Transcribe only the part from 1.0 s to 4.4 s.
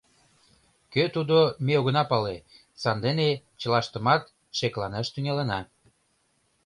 тудо, ме огына пале, сандене чылаштымат